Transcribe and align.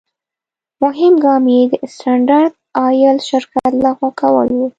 مهم 0.83 1.13
ګام 1.23 1.43
یې 1.55 1.61
د 1.71 1.73
سټنډرد 1.93 2.53
آیل 2.85 3.17
شرکت 3.29 3.71
لغوه 3.85 4.09
کول 4.19 4.49
و. 4.57 4.61